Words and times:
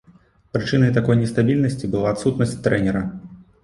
Прычынай 0.57 0.93
такой 0.95 1.19
нестабільнасці 1.21 1.93
была 1.95 2.07
адсутнасць 2.17 2.61
трэнера. 2.67 3.09